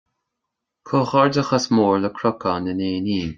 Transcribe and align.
Comhgháirdeachas 0.91 1.67
mór 1.75 1.95
le 2.07 2.11
Cnocán 2.17 2.69
an 2.73 2.83
Éin 2.89 3.07
Fhinn 3.11 3.29